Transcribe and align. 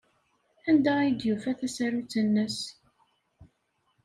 Anda 0.69 0.91
ay 0.99 1.11
d-yufa 1.13 1.51
tasarut-nnes? 1.59 2.57